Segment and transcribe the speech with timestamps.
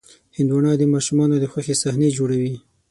[0.37, 2.55] هندوانه د ماشومانو د خوښې صحنې جوړوي.